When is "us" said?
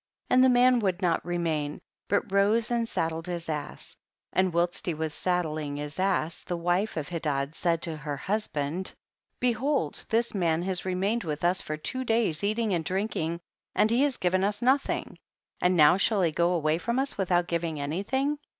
11.43-11.61, 14.43-14.59, 16.97-17.15